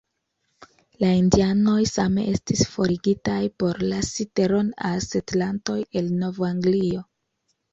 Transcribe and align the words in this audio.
La 1.03 1.09
indianoj 1.17 1.75
same 1.89 2.23
estis 2.31 2.63
forigitaj 2.71 3.37
por 3.65 3.83
lasi 3.93 4.27
teron 4.41 4.73
al 4.91 5.07
setlantoj 5.09 5.79
el 6.03 6.11
Nov-Anglio. 6.25 7.07